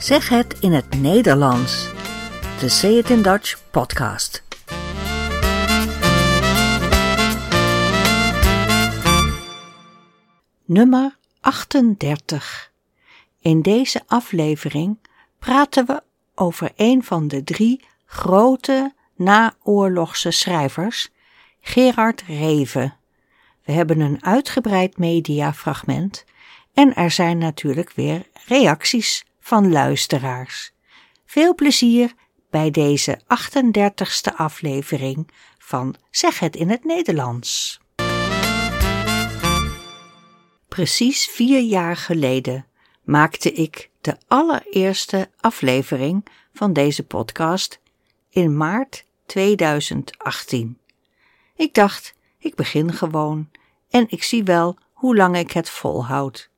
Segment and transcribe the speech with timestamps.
[0.00, 1.88] Zeg het in het Nederlands.
[2.60, 4.42] De Say It in Dutch podcast.
[10.64, 12.72] Nummer 38.
[13.40, 14.98] In deze aflevering
[15.38, 16.02] praten we
[16.34, 21.08] over een van de drie grote naoorlogse schrijvers,
[21.60, 22.96] Gerard Reven.
[23.64, 26.24] We hebben een uitgebreid mediafragment
[26.74, 30.72] en er zijn natuurlijk weer reacties van luisteraars.
[31.26, 32.14] Veel plezier
[32.50, 37.80] bij deze 38ste aflevering van Zeg het in het Nederlands.
[40.68, 42.66] Precies vier jaar geleden
[43.02, 47.80] maakte ik de allereerste aflevering van deze podcast
[48.28, 50.78] in maart 2018.
[51.56, 53.50] Ik dacht, ik begin gewoon
[53.88, 56.50] en ik zie wel hoe lang ik het volhoud.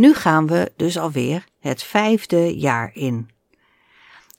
[0.00, 3.30] Nu gaan we dus alweer het vijfde jaar in.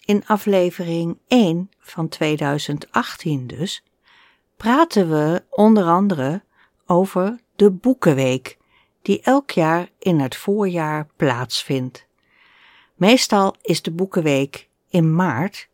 [0.06, 3.84] In aflevering 1 van 2018 dus
[4.58, 6.44] praten we onder andere
[6.86, 8.58] over de Boekenweek,
[9.02, 12.08] die elk jaar in het voorjaar plaatsvindt.
[12.96, 15.70] Meestal is de Boekenweek in maart,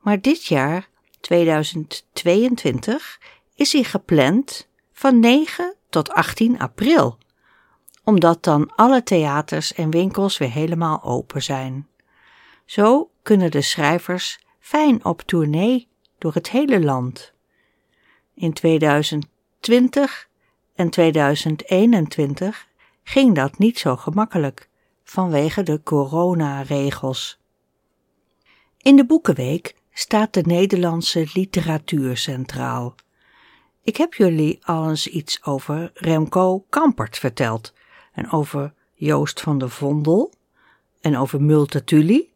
[0.00, 0.88] maar dit jaar,
[1.20, 3.20] 2022,
[3.54, 7.18] is hij gepland van 9 tot 18 april
[8.08, 11.88] omdat dan alle theaters en winkels weer helemaal open zijn.
[12.64, 17.32] Zo kunnen de schrijvers fijn op tournee door het hele land.
[18.34, 20.28] In 2020
[20.74, 22.66] en 2021
[23.02, 24.68] ging dat niet zo gemakkelijk
[25.04, 27.40] vanwege de coronaregels.
[28.78, 32.94] In de Boekenweek staat de Nederlandse literatuur centraal.
[33.82, 37.76] Ik heb jullie al eens iets over Remco Kampert verteld,
[38.18, 40.32] en over Joost van der Vondel
[41.00, 42.32] en over Multatuli.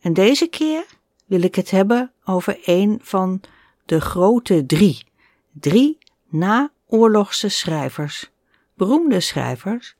[0.00, 0.86] En deze keer
[1.26, 3.40] wil ik het hebben over een van
[3.84, 5.06] de grote drie,
[5.52, 5.98] drie
[6.28, 8.30] naoorlogse schrijvers,
[8.74, 9.96] beroemde schrijvers,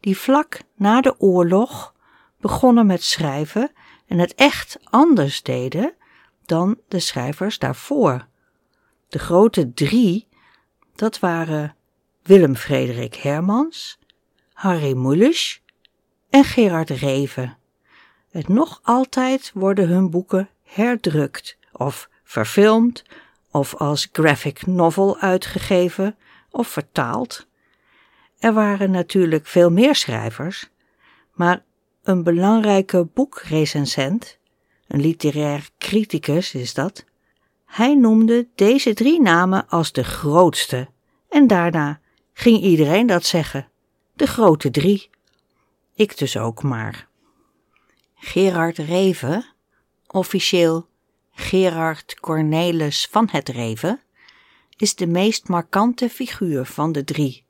[0.00, 1.94] die vlak na de oorlog
[2.40, 3.70] begonnen met schrijven
[4.06, 5.94] en het echt anders deden
[6.44, 8.26] dan de schrijvers daarvoor.
[9.08, 10.28] De grote drie,
[10.94, 11.76] dat waren
[12.22, 13.98] Willem Frederik Hermans,
[14.64, 15.62] Harry Mulisch
[16.30, 17.56] en Gerard Reven.
[18.30, 23.04] En nog altijd worden hun boeken herdrukt of verfilmd
[23.50, 26.16] of als graphic novel uitgegeven
[26.50, 27.46] of vertaald.
[28.38, 30.70] Er waren natuurlijk veel meer schrijvers,
[31.34, 31.64] maar
[32.02, 34.38] een belangrijke boekrecensent,
[34.86, 37.04] een literair criticus is dat,
[37.64, 40.88] hij noemde deze drie namen als de grootste
[41.28, 42.00] en daarna
[42.32, 43.72] ging iedereen dat zeggen
[44.14, 45.10] de grote drie.
[45.94, 47.08] Ik dus ook maar.
[48.14, 49.54] Gerard Reven,
[50.06, 50.88] officieel
[51.32, 54.00] Gerard Cornelis van het Reven,
[54.76, 57.44] is de meest markante figuur van de drie.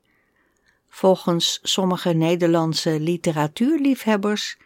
[0.89, 4.57] Volgens sommige Nederlandse literatuurliefhebbers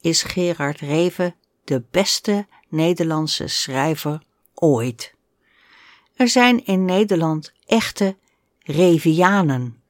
[0.00, 1.34] is Gerard Reven
[1.64, 4.22] de beste Nederlandse schrijver
[4.54, 5.14] ooit.
[6.14, 8.16] Er zijn in Nederland echte
[8.62, 9.82] Revianen,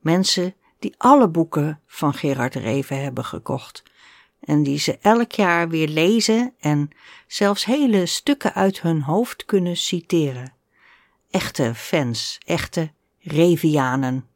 [0.00, 0.54] mensen
[0.84, 3.82] die alle boeken van Gerard Reven hebben gekocht
[4.40, 6.90] en die ze elk jaar weer lezen en
[7.26, 10.52] zelfs hele stukken uit hun hoofd kunnen citeren.
[11.30, 14.26] Echte fans, echte Revianen.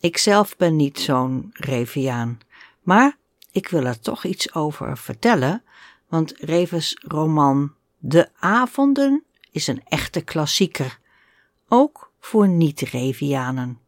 [0.00, 2.38] Ik zelf ben niet zo'n Reviaan,
[2.82, 3.16] maar
[3.52, 5.62] ik wil er toch iets over vertellen,
[6.06, 10.98] want Revens roman De Avonden is een echte klassieker,
[11.68, 13.87] ook voor niet-Revianen.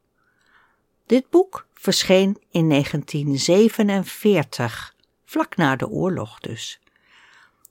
[1.11, 4.95] Dit boek verscheen in 1947,
[5.25, 6.81] vlak na de oorlog dus.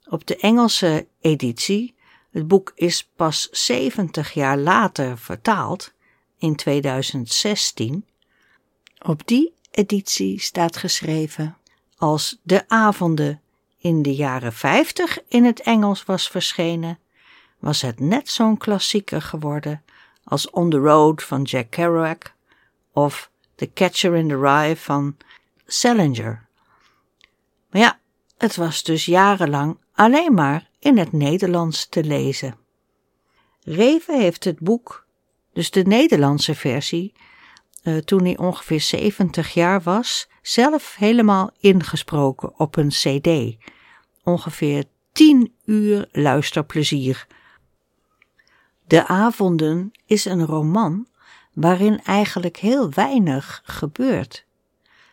[0.10, 1.96] Op de Engelse editie,
[2.32, 5.94] het boek is pas 70 jaar later vertaald,
[6.38, 8.06] in 2016.
[9.06, 11.58] Op die editie staat geschreven
[11.98, 13.42] als De Avonden
[13.78, 17.00] in de jaren 50 in het Engels was verschenen,
[17.60, 19.84] was het net zo'n klassieker geworden
[20.24, 22.38] als On the Road van Jack Kerouac
[22.94, 25.18] of The Catcher in the Rye van
[25.66, 26.48] Salinger.
[27.70, 28.00] Maar ja,
[28.38, 32.58] het was dus jarenlang alleen maar in het Nederlands te lezen.
[33.64, 35.08] Reven heeft het boek,
[35.54, 37.14] dus de Nederlandse versie,
[37.84, 43.58] uh, toen hij ongeveer 70 jaar was, zelf helemaal ingesproken op een CD.
[44.24, 47.28] Ongeveer 10 uur luisterplezier.
[48.88, 51.08] De Avonden is een roman
[51.54, 54.46] waarin eigenlijk heel weinig gebeurt.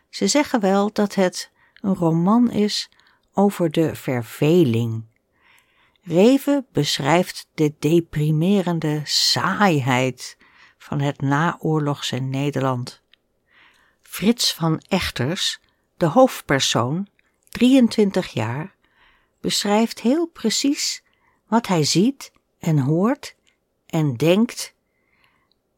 [0.08, 1.50] Ze zeggen wel dat het
[1.80, 2.90] een roman is
[3.32, 5.04] over de verveling.
[6.02, 10.36] Reven beschrijft de deprimerende saaiheid
[10.78, 13.02] van het naoorlogse Nederland.
[14.02, 15.60] Frits van Echters,
[15.96, 17.08] de hoofdpersoon,
[17.48, 18.74] 23 jaar,
[19.40, 21.02] beschrijft heel precies
[21.46, 23.36] wat hij ziet en hoort
[23.86, 24.74] en denkt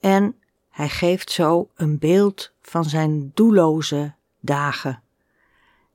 [0.00, 0.36] en
[0.78, 5.02] hij geeft zo een beeld van zijn doelloze dagen.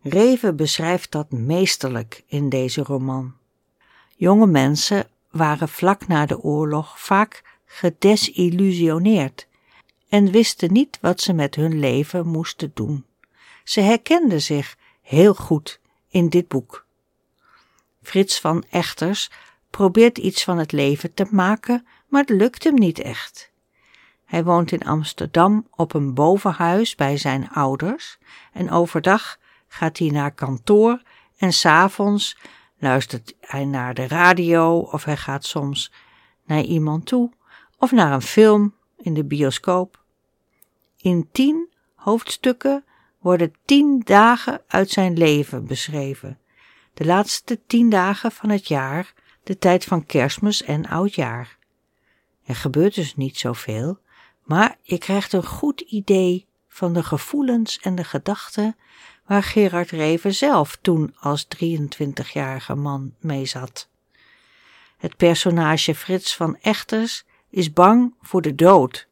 [0.02, 3.34] Reven beschrijft dat meesterlijk in deze roman.
[4.16, 9.48] Jonge mensen waren vlak na de oorlog vaak gedesillusioneerd
[10.10, 13.06] en wisten niet wat ze met hun leven moesten doen.
[13.64, 16.86] Ze herkenden zich heel goed in dit boek.
[18.02, 19.32] Frits van Echters
[19.70, 23.52] probeert iets van het leven te maken, maar het lukt hem niet echt.
[24.34, 28.18] Hij woont in Amsterdam op een bovenhuis bij zijn ouders
[28.54, 29.38] en overdag
[29.68, 31.02] gaat hij naar kantoor
[31.38, 32.38] en s'avonds
[32.78, 35.94] luistert hij naar de radio of hij gaat soms
[36.46, 37.32] naar iemand toe
[37.78, 40.04] of naar een film in de bioscoop.
[40.98, 42.86] In tien hoofdstukken
[43.20, 46.40] worden tien dagen uit zijn leven beschreven.
[46.94, 49.14] De laatste tien dagen van het jaar,
[49.44, 51.58] de tijd van kerstmis en oudjaar.
[52.44, 54.02] Er gebeurt dus niet zoveel,
[54.44, 58.76] maar je krijgt een goed idee van de gevoelens en de gedachten
[59.26, 63.90] waar Gerard Reven zelf toen als 23-jarige man mee zat.
[64.98, 69.08] Het personage Frits van Echters is bang voor de dood.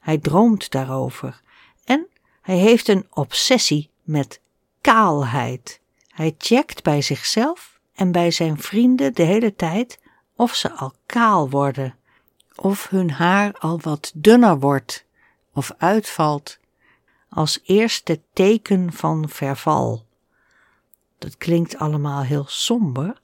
[0.00, 1.40] Hij droomt daarover
[1.84, 2.06] en
[2.40, 4.40] hij heeft een obsessie met
[4.80, 5.80] kaalheid.
[6.08, 10.00] Hij checkt bij zichzelf en bij zijn vrienden de hele tijd
[10.36, 11.96] of ze al kaal worden,
[12.62, 15.06] of hun haar al wat dunner wordt
[15.52, 16.58] of uitvalt
[17.28, 20.06] als eerste teken van verval.
[21.18, 23.20] Dat klinkt allemaal heel somber,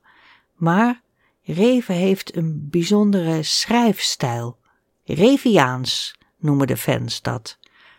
[0.55, 1.03] maar
[1.43, 4.59] Reven heeft een bijzondere schrijfstijl.
[5.05, 7.59] Reviaans noemen de fans dat.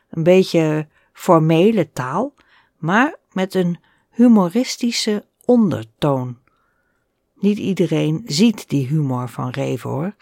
[0.10, 2.34] Een beetje formele taal,
[2.78, 3.80] maar met een
[4.10, 6.38] humoristische ondertoon.
[7.36, 10.16] Niet iedereen ziet die humor van Reven hoor.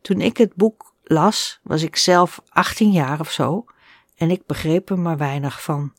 [0.00, 3.64] Toen ik het boek las, was ik zelf 18 jaar of zo
[4.16, 5.92] en ik begreep er maar weinig van.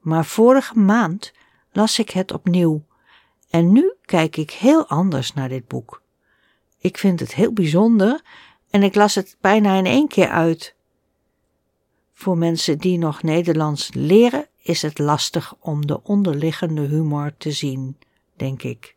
[0.00, 1.32] Maar vorige maand
[1.72, 2.84] las ik het opnieuw
[3.50, 6.02] en nu kijk ik heel anders naar dit boek.
[6.78, 8.22] Ik vind het heel bijzonder
[8.70, 10.74] en ik las het bijna in één keer uit.
[12.12, 17.98] Voor mensen die nog Nederlands leren is het lastig om de onderliggende humor te zien,
[18.36, 18.96] denk ik.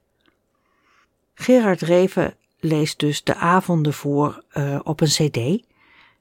[1.34, 5.66] Gerard Reven leest dus de avonden voor uh, op een cd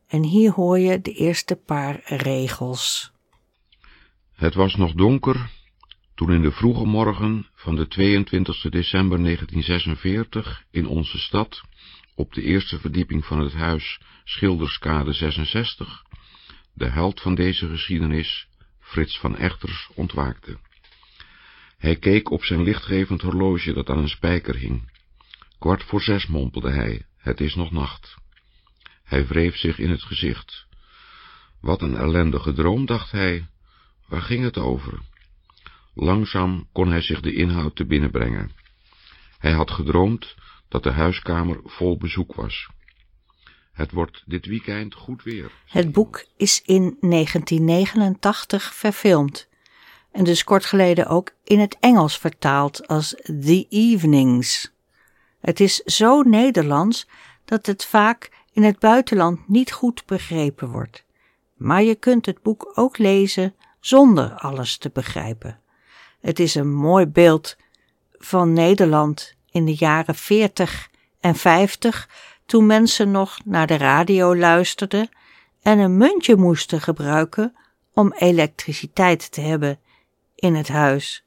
[0.06, 3.12] en hier hoor je de eerste paar regels.
[4.33, 5.50] Het was nog donker
[6.17, 11.62] toen in de vroege morgen van de 22 december 1946 in onze stad,
[12.15, 16.05] op de eerste verdieping van het huis Schilderskade 66,
[16.73, 18.49] de held van deze geschiedenis,
[18.81, 20.59] Frits van Echters, ontwaakte.
[21.79, 24.91] Hij keek op zijn lichtgevend horloge dat aan een spijker hing.
[25.58, 28.14] Kwart voor zes mompelde hij, het is nog nacht.
[29.05, 30.67] Hij wreef zich in het gezicht.
[31.61, 33.47] Wat een ellendige droom, dacht hij.
[34.06, 34.99] Waar ging het over?
[35.94, 38.50] Langzaam kon hij zich de inhoud te binnen brengen.
[39.38, 40.35] Hij had gedroomd
[40.69, 42.69] dat de huiskamer vol bezoek was.
[43.73, 45.50] Het wordt dit weekend goed weer.
[45.66, 49.49] Het boek is in 1989 verfilmd
[50.12, 54.75] en dus kort geleden ook in het Engels vertaald als The Evenings.
[55.40, 57.09] Het is zo Nederlands
[57.45, 61.05] dat het vaak in het buitenland niet goed begrepen wordt.
[61.55, 65.61] Maar je kunt het boek ook lezen zonder alles te begrijpen.
[66.21, 67.57] Het is een mooi beeld
[68.12, 70.90] van Nederland in de jaren 40
[71.21, 72.09] en 50,
[72.47, 75.09] toen mensen nog naar de radio luisterden
[75.62, 77.57] en een muntje moesten gebruiken
[77.93, 79.81] om elektriciteit te hebben
[80.35, 81.25] in het huis.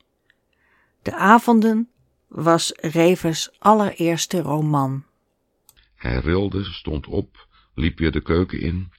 [1.02, 1.90] De avonden
[2.30, 5.06] was Revers allereerste roman.
[5.96, 8.92] Hij rilde, stond op, liep weer de keuken in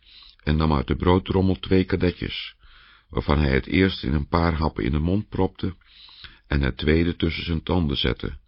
[0.42, 2.56] en nam uit de broodtrommel twee kadetjes,
[3.08, 5.76] waarvan hij het eerst in een paar happen in de mond propte
[6.46, 8.38] en het tweede tussen zijn tanden zette,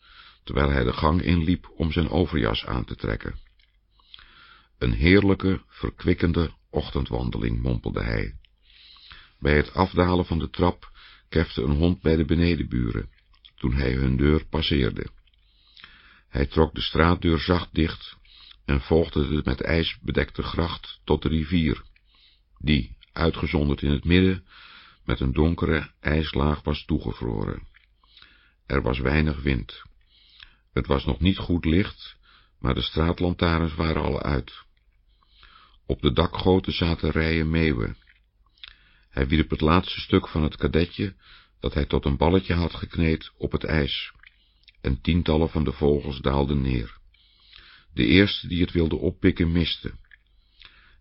[0.45, 3.39] terwijl hij de gang inliep om zijn overjas aan te trekken.
[4.79, 8.37] Een heerlijke, verkwikkende ochtendwandeling, mompelde hij.
[9.39, 10.91] Bij het afdalen van de trap
[11.29, 13.11] kefte een hond bij de benedenburen,
[13.63, 15.07] toen hij hun deur passeerde.
[16.29, 18.17] Hij trok de straatdeur zacht dicht
[18.65, 21.83] en volgde de met ijs bedekte gracht tot de rivier,
[22.59, 24.47] die, uitgezonderd in het midden,
[25.05, 27.67] met een donkere ijslaag was toegevroren.
[28.67, 29.83] Er was weinig wind.
[30.73, 32.17] Het was nog niet goed licht,
[32.59, 34.63] maar de straatlantaarns waren al uit.
[35.87, 37.97] Op de dakgoten zaten rijen meeuwen.
[39.09, 41.15] Hij wierp het laatste stuk van het kadetje,
[41.63, 44.13] dat hij tot een balletje had gekneed, op het ijs,
[44.81, 46.99] en tientallen van de vogels daalden neer.
[47.95, 49.95] De eerste die het wilde oppikken miste.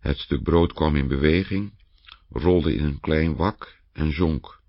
[0.00, 1.72] Het stuk brood kwam in beweging,
[2.30, 4.60] rolde in een klein wak en zonk,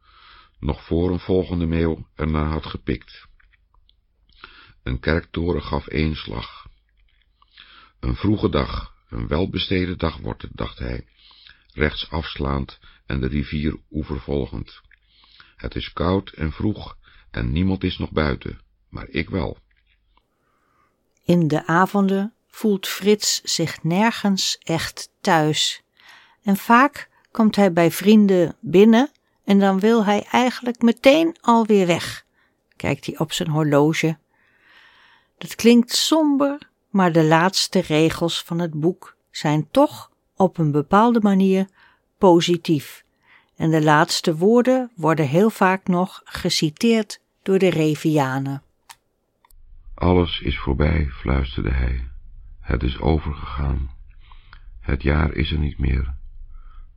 [0.59, 3.27] nog voor een volgende meeuw ernaar had gepikt.
[4.83, 6.67] Een kerktoren gaf één slag.
[7.99, 11.07] Een vroege dag, een welbesteden dag wordt het, dacht hij,
[11.73, 14.81] rechts afslaand en de rivier oevervolgend.
[15.55, 16.97] Het is koud en vroeg
[17.31, 19.57] en niemand is nog buiten, maar ik wel.
[21.23, 25.83] In de avonden voelt Frits zich nergens echt thuis.
[26.43, 29.11] En vaak komt hij bij vrienden binnen
[29.43, 32.25] en dan wil hij eigenlijk meteen alweer weg.
[32.75, 34.17] Kijkt hij op zijn horloge.
[35.37, 41.19] Dat klinkt somber, maar de laatste regels van het boek zijn toch op een bepaalde
[41.21, 41.67] manier
[42.17, 43.02] positief.
[43.55, 48.63] En de laatste woorden worden heel vaak nog geciteerd door de Revianen.
[49.93, 52.07] Alles is voorbij, fluisterde hij.
[52.59, 53.91] Het is overgegaan.
[54.79, 56.13] Het jaar is er niet meer.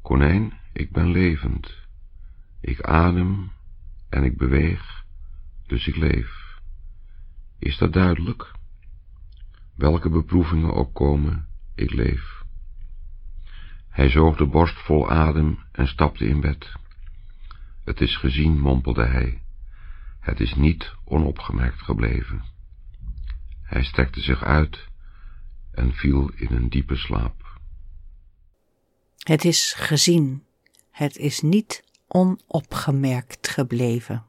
[0.02, 1.74] Konijn, ik ben levend.
[2.60, 3.52] Ik adem
[4.08, 5.04] en ik beweeg,
[5.66, 6.58] dus ik leef.
[7.58, 8.52] Is dat duidelijk?
[9.74, 12.44] Welke beproevingen ook komen, ik leef.
[13.96, 16.72] Hij zoog de borst vol adem en stapte in bed.
[17.84, 19.42] Het is gezien, mompelde hij.
[20.20, 22.44] Het is niet onopgemerkt gebleven.
[23.62, 24.84] Hij strekte zich uit
[25.72, 27.58] en viel in een diepe slaap.
[29.18, 30.44] Het is gezien,
[30.90, 34.24] het is niet onopgemerkt gebleven.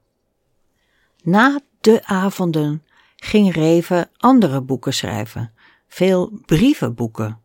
[1.24, 2.84] Na de avonden
[3.16, 5.54] ging Reven andere boeken schrijven,
[5.88, 7.42] veel brievenboeken.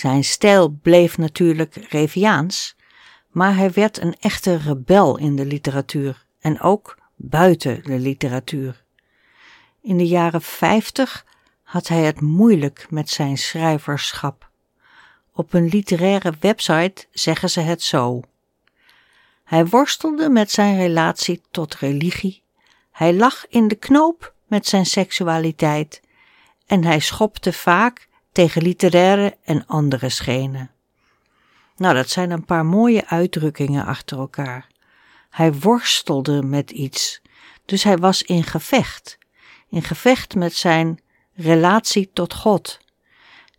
[0.00, 2.76] Zijn stijl bleef natuurlijk Reviaans,
[3.28, 8.84] maar hij werd een echte rebel in de literatuur en ook buiten de literatuur.
[9.82, 11.26] In de jaren 50
[11.62, 14.50] had hij het moeilijk met zijn schrijverschap.
[15.32, 18.22] Op een literaire website zeggen ze het zo.
[19.44, 22.42] Hij worstelde met zijn relatie tot religie,
[22.90, 26.02] hij lag in de knoop met zijn seksualiteit
[26.66, 30.70] en hij schopte vaak tegen literaire en andere schenen.
[31.76, 34.66] Nou, dat zijn een paar mooie uitdrukkingen achter elkaar.
[35.30, 37.22] Hij worstelde met iets,
[37.64, 39.18] dus hij was in gevecht,
[39.68, 41.00] in gevecht met zijn
[41.34, 42.80] relatie tot God.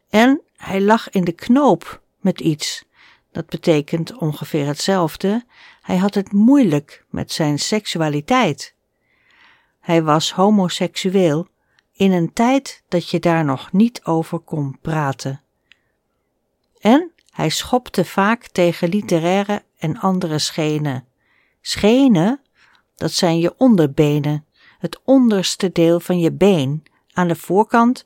[0.09, 2.83] En hij lag in de knoop met iets.
[3.31, 5.45] Dat betekent ongeveer hetzelfde.
[5.81, 8.75] Hij had het moeilijk met zijn seksualiteit.
[9.79, 11.47] Hij was homoseksueel
[12.01, 15.41] in een tijd dat je daar nog niet over kon praten.
[16.79, 21.07] En hij schopte vaak tegen literaire en andere schenen.
[21.61, 22.41] Schenen,
[22.95, 24.45] dat zijn je onderbenen,
[24.79, 28.05] het onderste deel van je been, aan de voorkant,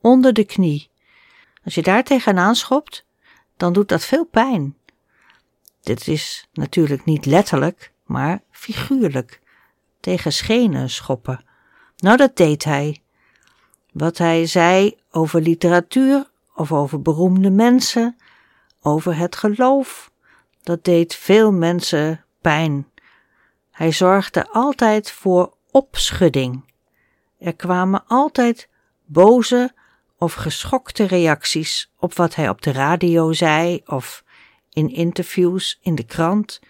[0.00, 0.90] onder de knie.
[1.64, 3.06] Als je daar tegenaan schopt,
[3.56, 4.76] dan doet dat veel pijn.
[5.80, 9.40] Dit is natuurlijk niet letterlijk, maar figuurlijk.
[10.00, 11.44] Tegen schenen schoppen.
[11.96, 13.02] Nou, dat deed hij.
[13.92, 18.16] Wat hij zei over literatuur of over beroemde mensen,
[18.80, 20.10] over het geloof,
[20.62, 22.86] dat deed veel mensen pijn.
[23.70, 26.64] Hij zorgde altijd voor opschudding.
[27.38, 28.68] Er kwamen altijd
[29.04, 29.74] boze
[30.18, 34.24] of geschokte reacties op wat hij op de radio zei of
[34.70, 36.60] in interviews in de krant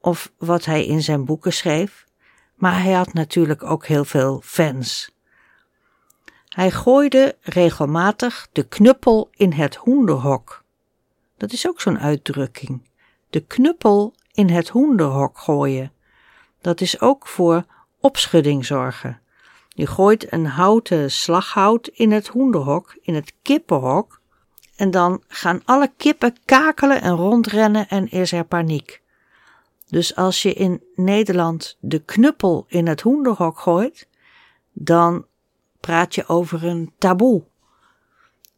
[0.00, 2.04] of wat hij in zijn boeken schreef,
[2.54, 5.10] maar hij had natuurlijk ook heel veel fans.
[6.50, 10.64] Hij gooide regelmatig de knuppel in het hoenderhok.
[11.36, 12.88] Dat is ook zo'n uitdrukking.
[13.30, 15.92] De knuppel in het hoenderhok gooien.
[16.60, 17.64] Dat is ook voor
[18.00, 19.20] opschudding zorgen.
[19.68, 24.20] Je gooit een houten slaghout in het hoenderhok, in het kippenhok,
[24.76, 29.02] en dan gaan alle kippen kakelen en rondrennen en is er paniek.
[29.88, 34.08] Dus als je in Nederland de knuppel in het hoenderhok gooit,
[34.72, 35.26] dan
[35.80, 37.44] praat je over een taboe.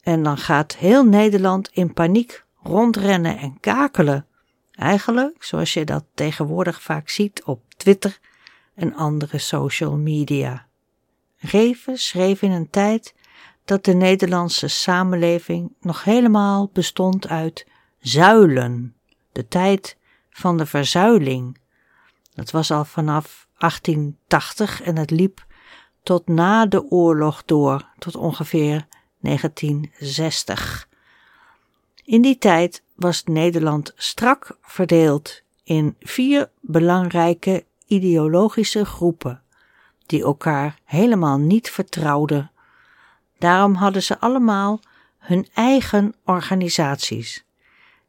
[0.03, 4.27] En dan gaat heel Nederland in paniek rondrennen en kakelen.
[4.73, 8.19] Eigenlijk, zoals je dat tegenwoordig vaak ziet op Twitter
[8.75, 10.67] en andere social media.
[11.37, 13.15] Reven schreef in een tijd
[13.65, 17.67] dat de Nederlandse samenleving nog helemaal bestond uit
[17.99, 18.97] zuilen,
[19.33, 19.97] de tijd
[20.31, 21.59] van de verzuiling.
[22.35, 25.47] Dat was al vanaf 1880 en het liep
[26.03, 28.87] tot na de oorlog door, tot ongeveer
[29.21, 30.89] 1960.
[32.05, 39.43] In die tijd was Nederland strak verdeeld in vier belangrijke ideologische groepen,
[40.07, 42.51] die elkaar helemaal niet vertrouwden.
[43.39, 44.81] Daarom hadden ze allemaal
[45.19, 47.45] hun eigen organisaties.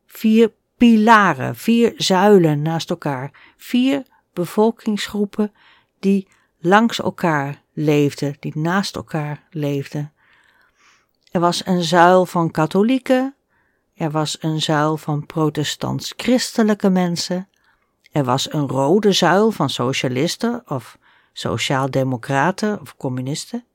[0.06, 5.52] Vier pilaren, vier zuilen naast elkaar, vier bevolkingsgroepen
[6.00, 6.28] die
[6.60, 10.14] langs elkaar leefden, die naast elkaar leefden.
[11.32, 13.36] Er was een zuil van katholieken,
[13.96, 17.48] er was een zuil van protestants-christelijke mensen,
[18.12, 20.98] er was een rode zuil van socialisten of
[21.34, 23.66] sociaaldemocraten of communisten,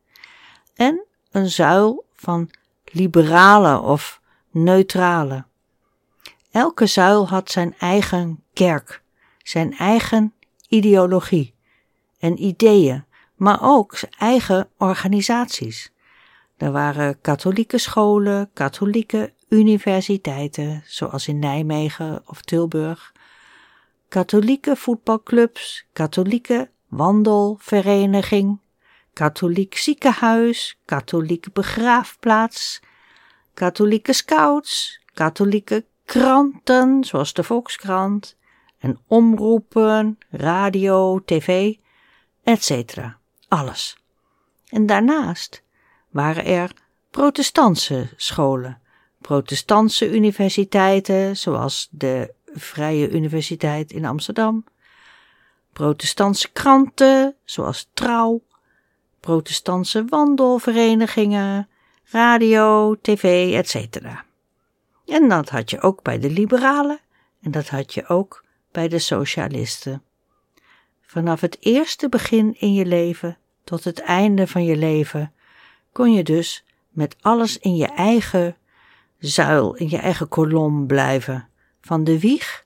[0.75, 2.51] en een zuil van
[2.85, 5.47] liberalen of neutralen.
[6.51, 9.03] Elke zuil had zijn eigen kerk,
[9.43, 10.35] zijn eigen
[10.69, 11.55] ideologie
[12.19, 13.05] en ideeën,
[13.39, 15.93] maar ook eigen organisaties.
[16.57, 23.13] Er waren katholieke scholen, katholieke universiteiten, zoals in Nijmegen of Tilburg,
[24.09, 28.61] katholieke voetbalclubs, katholieke wandelvereniging,
[29.13, 32.81] katholiek ziekenhuis, katholieke begraafplaats,
[33.55, 38.37] katholieke scouts, katholieke kranten, zoals de Volkskrant,
[38.79, 41.75] en omroepen, radio, tv,
[42.43, 43.18] etc.
[43.49, 43.97] Alles.
[44.69, 45.63] En daarnaast
[46.11, 46.73] waren er
[47.11, 48.81] protestantse scholen,
[49.21, 54.65] protestantse universiteiten, zoals de Vrije Universiteit in Amsterdam,
[55.73, 58.43] protestantse kranten, zoals Trouw,
[59.21, 61.69] protestantse wandelverenigingen,
[62.05, 63.97] radio, tv, etc.
[65.07, 67.01] En dat had je ook bij de liberalen
[67.43, 70.03] en dat had je ook bij de socialisten.
[71.11, 75.33] Vanaf het eerste begin in je leven tot het einde van je leven
[75.93, 78.57] kon je dus met alles in je eigen
[79.19, 81.49] zuil, in je eigen kolom blijven,
[81.81, 82.65] van de wieg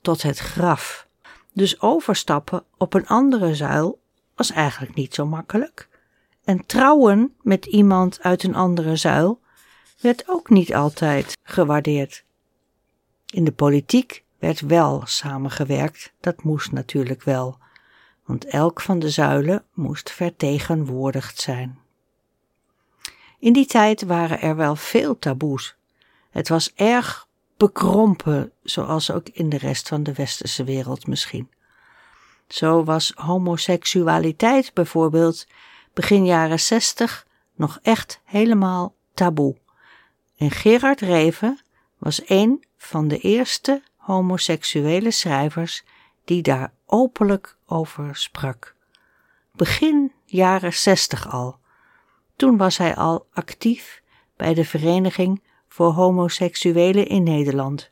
[0.00, 1.08] tot het graf.
[1.52, 4.00] Dus overstappen op een andere zuil
[4.34, 5.88] was eigenlijk niet zo makkelijk.
[6.44, 9.40] En trouwen met iemand uit een andere zuil
[10.00, 12.24] werd ook niet altijd gewaardeerd.
[13.26, 17.58] In de politiek werd wel samengewerkt, dat moest natuurlijk wel,
[18.30, 21.78] want elk van de zuilen moest vertegenwoordigd zijn.
[23.38, 25.76] In die tijd waren er wel veel taboes.
[26.30, 31.50] Het was erg bekrompen, zoals ook in de rest van de westerse wereld misschien.
[32.48, 35.46] Zo was homoseksualiteit bijvoorbeeld
[35.94, 39.56] begin jaren zestig nog echt helemaal taboe.
[40.36, 41.60] En Gerard Reven
[41.98, 45.84] was een van de eerste homoseksuele schrijvers
[46.24, 48.74] die daar openlijk over sprak.
[49.52, 51.58] Begin jaren zestig al.
[52.36, 54.02] Toen was hij al actief
[54.36, 57.90] bij de Vereniging voor Homoseksuelen in Nederland.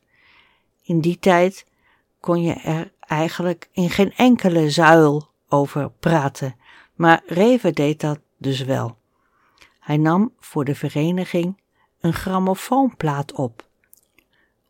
[0.83, 1.65] In die tijd
[2.19, 6.55] kon je er eigenlijk in geen enkele zuil over praten,
[6.95, 8.97] maar Reven deed dat dus wel.
[9.79, 11.61] Hij nam voor de vereniging
[11.99, 13.67] een grammofoonplaat op,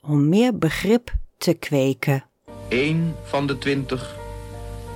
[0.02, 2.24] om meer begrip te kweken.
[2.70, 4.19] Eén van de twintig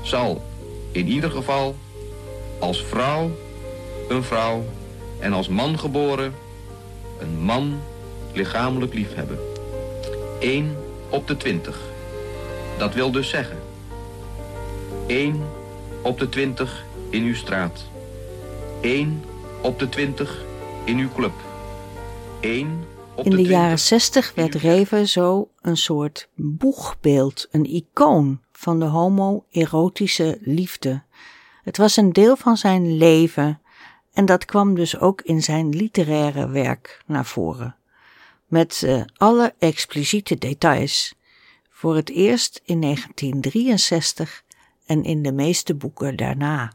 [0.04, 0.42] zal
[0.92, 1.76] in ieder geval
[2.60, 3.32] als vrouw
[4.10, 4.64] een vrouw
[5.20, 6.34] en als man geboren
[7.20, 7.80] een man
[8.34, 9.40] lichamelijk liefhebben.
[10.40, 10.76] Eén
[11.10, 11.80] op de twintig.
[12.78, 13.58] Dat wil dus zeggen.
[15.08, 15.44] Eén
[16.02, 17.86] op de twintig in uw straat.
[18.82, 19.24] Eén
[19.62, 20.44] op de twintig
[20.84, 21.34] in uw club.
[22.42, 22.84] Eén
[23.16, 30.38] in de, jaren zestig werd Reven zo een soort boegbeeld, een icoon van de homo-erotische
[30.42, 31.02] liefde.
[31.64, 33.62] Het was een deel van zijn leven
[34.14, 37.76] en dat kwam dus ook in zijn literaire werk naar voren.
[38.48, 41.16] Met uh, alle expliciete details.
[41.70, 44.44] Voor het eerst in 1963
[44.86, 46.74] en in de meeste boeken daarna.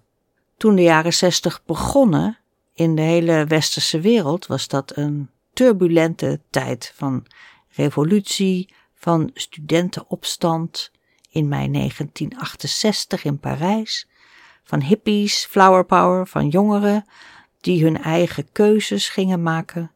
[0.56, 2.38] Toen de jaren zestig begonnen,
[2.74, 7.26] in de hele westerse wereld was dat een turbulente tijd van
[7.68, 10.90] revolutie, van studentenopstand
[11.38, 14.08] in mei 1968 in Parijs,
[14.64, 17.04] van hippies, flower power, van jongeren
[17.60, 19.90] die hun eigen keuzes gingen maken,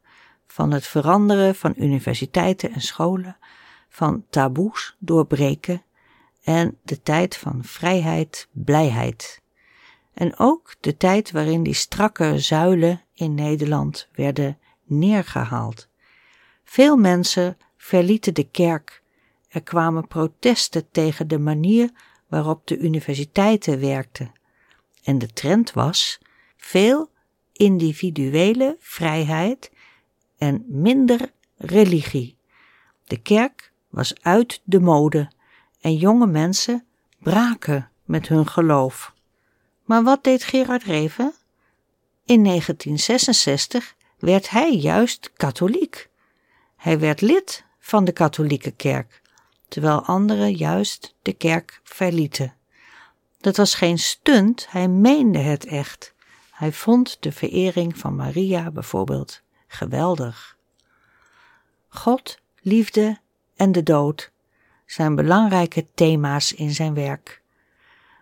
[0.47, 3.37] van het veranderen van universiteiten en scholen,
[3.89, 5.83] van taboes doorbreken
[6.43, 9.41] en de tijd van vrijheid, blijheid.
[10.13, 15.87] En ook de tijd waarin die strakke zuilen in Nederland werden neergehaald.
[16.63, 19.02] Veel mensen verlieten de kerk.
[19.53, 21.89] Er kwamen protesten tegen de manier
[22.27, 24.31] waarop de universiteiten werkten.
[25.03, 26.19] En de trend was
[26.57, 27.09] veel
[27.51, 29.71] individuele vrijheid
[30.37, 32.37] en minder religie.
[33.03, 35.31] De kerk was uit de mode
[35.81, 36.85] en jonge mensen
[37.19, 39.13] braken met hun geloof.
[39.83, 41.33] Maar wat deed Gerard Reven?
[42.25, 46.09] In 1966 werd hij juist katholiek.
[46.75, 49.21] Hij werd lid van de katholieke kerk,
[49.73, 52.53] terwijl anderen juist de kerk verlieten.
[53.37, 56.13] Dat was geen stunt, hij meende het echt.
[56.51, 60.57] Hij vond de verering van Maria bijvoorbeeld geweldig.
[61.87, 63.19] God, liefde
[63.55, 64.31] en de dood
[64.85, 67.41] zijn belangrijke thema's in zijn werk.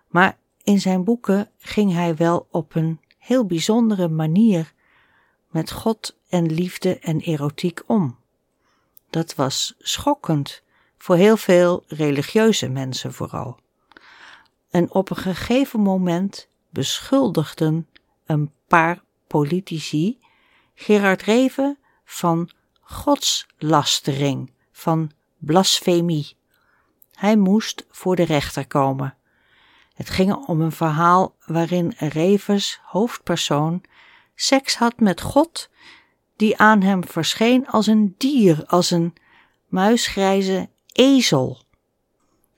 [0.08, 4.74] Maar in zijn boeken ging hij wel op een heel bijzondere manier
[5.50, 8.18] met God en liefde en erotiek om.
[9.10, 10.64] Dat was schokkend
[11.02, 13.60] voor heel veel religieuze mensen vooral.
[14.70, 17.88] En op een gegeven moment beschuldigden
[18.26, 20.20] een paar politici
[20.76, 22.50] Gerard Reven van
[22.82, 26.36] godslastering, van blasfemie.
[27.14, 29.18] Hij moest voor de rechter komen.
[29.94, 33.84] Het ging om een verhaal waarin Revens hoofdpersoon
[34.36, 35.70] seks had met God,
[36.36, 39.14] die aan hem verscheen als een dier, als een
[39.68, 40.70] muisgrijze
[41.02, 41.60] ezel.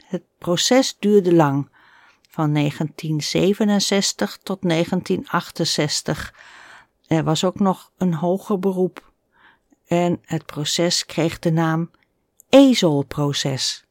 [0.03, 1.69] Het proces duurde lang,
[2.29, 6.33] van 1967 tot 1968.
[7.07, 9.11] Er was ook nog een hoger beroep
[9.85, 11.91] en het proces kreeg de naam
[12.49, 13.85] ezelproces.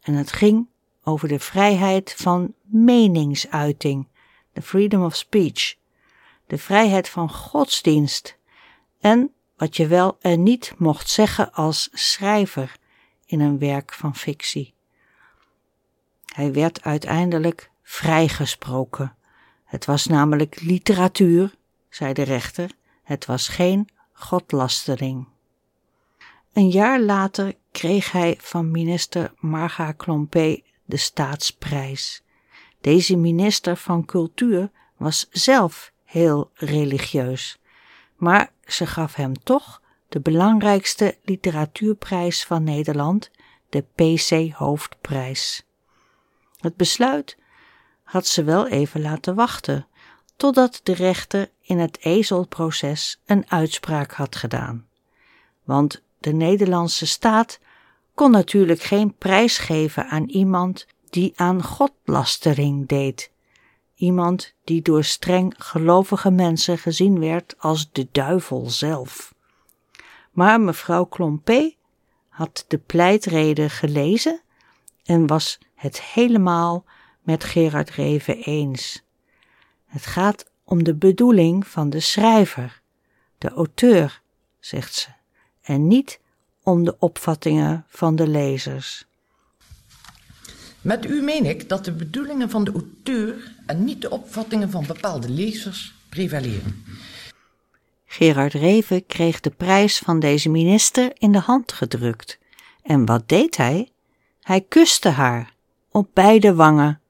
[0.00, 0.68] En het ging
[1.04, 4.08] over de vrijheid van meningsuiting,
[4.52, 5.74] de freedom of speech,
[6.46, 8.38] de vrijheid van godsdienst
[9.00, 12.80] en wat je wel en niet mocht zeggen als schrijver
[13.32, 14.74] in een werk van fictie.
[16.34, 19.16] Hij werd uiteindelijk vrijgesproken.
[19.64, 21.54] Het was namelijk literatuur,
[21.88, 22.70] zei de rechter,
[23.02, 25.28] het was geen godlastering.
[26.52, 32.22] Een jaar later kreeg hij van minister Marga Klompé de staatsprijs.
[32.80, 37.58] Deze minister van Cultuur was zelf heel religieus,
[38.16, 39.81] maar ze gaf hem toch
[40.12, 43.30] de belangrijkste literatuurprijs van Nederland,
[43.68, 45.66] de PC Hoofdprijs.
[46.58, 47.36] Het besluit
[48.02, 49.86] had ze wel even laten wachten,
[50.36, 54.86] totdat de rechter in het ezelproces een uitspraak had gedaan.
[55.64, 57.58] Want de Nederlandse staat
[58.14, 63.30] kon natuurlijk geen prijs geven aan iemand die aan godlastering deed.
[63.94, 69.32] Iemand die door streng gelovige mensen gezien werd als de duivel zelf.
[70.32, 71.74] Maar mevrouw Klompé
[72.28, 74.40] had de pleitreden gelezen
[75.04, 76.84] en was het helemaal
[77.22, 79.02] met Gerard Reven eens.
[79.86, 82.80] Het gaat om de bedoeling van de schrijver,
[83.38, 84.22] de auteur,
[84.60, 85.08] zegt ze,
[85.62, 86.20] en niet
[86.62, 89.06] om de opvattingen van de lezers.
[90.80, 94.86] Met u meen ik dat de bedoelingen van de auteur en niet de opvattingen van
[94.86, 96.84] bepaalde lezers prevaleren.
[98.12, 102.38] Gerard Reven kreeg de prijs van deze minister in de hand gedrukt.
[102.82, 103.88] En wat deed hij?
[104.40, 105.54] Hij kuste haar
[105.90, 107.00] op beide wangen.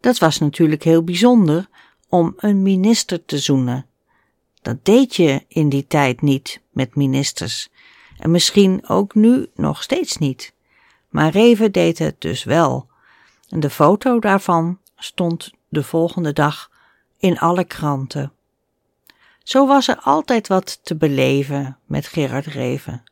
[0.00, 1.68] Dat was natuurlijk heel bijzonder
[2.08, 3.86] om een minister te zoenen.
[4.62, 7.68] Dat deed je in die tijd niet met ministers.
[8.18, 10.54] En misschien ook nu nog steeds niet.
[11.08, 12.88] Maar Reven deed het dus wel.
[13.48, 16.70] En de foto daarvan stond de volgende dag
[17.18, 18.35] in alle kranten.
[19.46, 23.02] Zo was er altijd wat te beleven met Gerard Reven.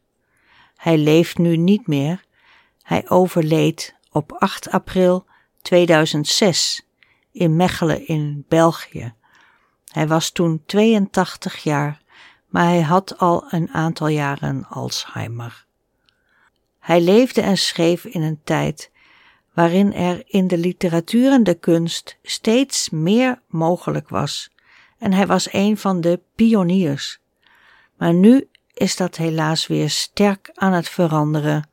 [0.77, 2.25] Hij leeft nu niet meer.
[2.83, 5.27] Hij overleed op 8 april
[5.62, 6.87] 2006
[7.33, 9.14] in Mechelen in België.
[9.87, 12.03] Hij was toen 82 jaar,
[12.49, 15.66] maar hij had al een aantal jaren Alzheimer.
[16.79, 18.90] Hij leefde en schreef in een tijd
[19.53, 24.54] waarin er in de literatuur en de kunst steeds meer mogelijk was,
[25.05, 27.21] en hij was een van de pioniers.
[27.97, 31.69] Maar nu is dat helaas weer sterk aan het veranderen.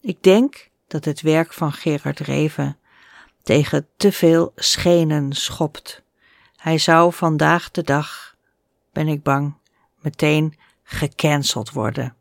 [0.00, 2.78] Ik denk dat het werk van Gerard Reven
[3.42, 6.02] tegen te veel schenen schopt.
[6.56, 8.36] Hij zou vandaag de dag,
[8.92, 9.54] ben ik bang,
[10.00, 12.14] meteen gecanceld worden.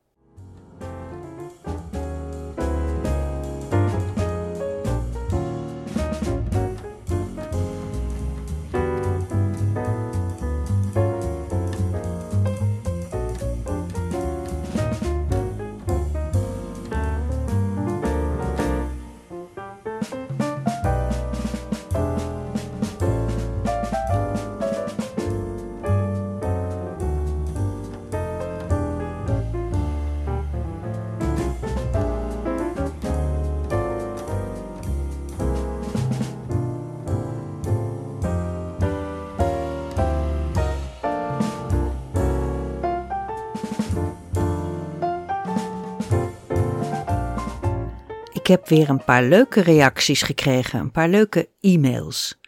[48.50, 52.40] Heb weer een paar leuke reacties gekregen, een paar leuke e-mails.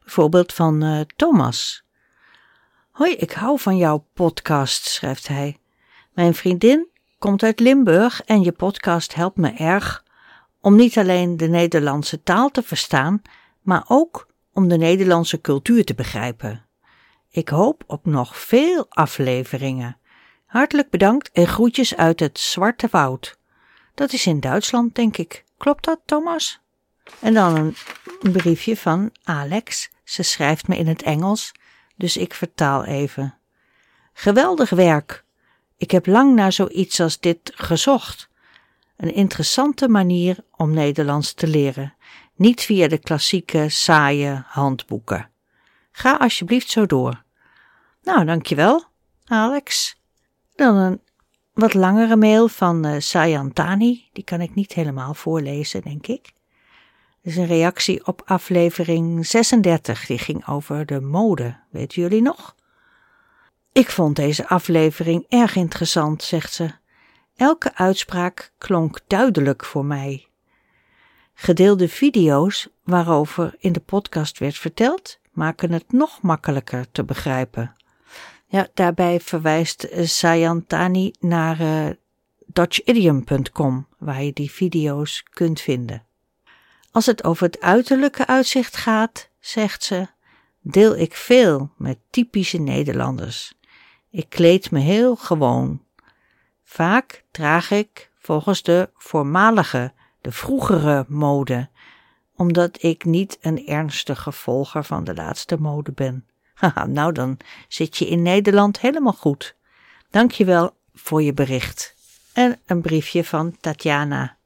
[0.00, 1.84] Bijvoorbeeld van uh, Thomas.
[2.90, 5.58] Hoi, ik hou van jouw podcast, schrijft hij.
[6.12, 10.04] Mijn vriendin komt uit Limburg en je podcast helpt me erg
[10.60, 13.22] om niet alleen de Nederlandse taal te verstaan,
[13.62, 16.66] maar ook om de Nederlandse cultuur te begrijpen.
[17.30, 19.98] Ik hoop op nog veel afleveringen.
[20.46, 23.38] Hartelijk bedankt en groetjes uit het Zwarte Woud.
[23.98, 25.44] Dat is in Duitsland, denk ik.
[25.56, 26.60] Klopt dat, Thomas?
[27.20, 29.90] En dan een, briefje van Alex.
[30.04, 31.52] Ze schrijft me in het Engels,
[31.96, 33.38] dus ik vertaal even.
[34.12, 35.24] Geweldig werk.
[35.76, 38.28] Ik heb lang naar zoiets als dit gezocht.
[38.96, 41.94] Een interessante manier om Nederlands te leren,
[42.34, 45.30] niet via de klassieke, saaie handboeken.
[45.92, 47.22] Ga alsjeblieft zo door.
[48.02, 48.84] Nou, dankjewel,
[49.24, 49.96] Alex.
[50.54, 51.00] Dan een
[51.58, 54.08] wat langere mail van uh, Sayantani.
[54.12, 56.22] Die kan ik niet helemaal voorlezen, denk ik.
[57.22, 60.06] Dat is een reactie op aflevering 36.
[60.06, 61.56] Die ging over de mode.
[61.70, 62.54] Weet jullie nog?
[63.72, 66.70] Ik vond deze aflevering erg interessant, zegt ze.
[67.36, 70.26] Elke uitspraak klonk duidelijk voor mij.
[71.34, 77.76] Gedeelde video's waarover in de podcast werd verteld, maken het nog makkelijker te begrijpen.
[78.50, 81.88] Ja, daarbij verwijst eh, Sayantani naar uh,
[83.98, 86.02] waar je die video's kunt vinden.
[86.90, 90.06] Als het over het uiterlijke uitzicht gaat, zegt ze,
[90.60, 93.54] deel ik veel met typische Nederlanders.
[94.10, 95.82] Ik kleed me heel gewoon.
[96.64, 101.68] Vaak draag ik volgens de voormalige, de vroegere mode,
[102.36, 106.26] omdat ik niet een ernstige volger van de laatste mode ben.
[106.58, 107.36] Haha, nou dan
[107.68, 109.56] zit je in Nederland helemaal goed.
[110.10, 111.94] Dank je wel voor je bericht.
[112.32, 114.36] En een briefje van Tatjana.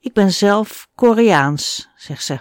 [0.00, 2.36] Ik ben zelf Koreaans, zegt ze.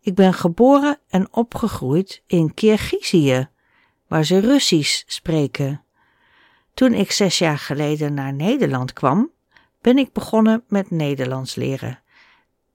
[0.00, 3.48] Ik ben geboren en opgegroeid in Kirgizië,
[4.08, 5.84] waar ze Russisch spreken.
[6.74, 9.30] Toen ik zes jaar geleden naar Nederland kwam,
[9.80, 12.02] ben ik begonnen met Nederlands leren.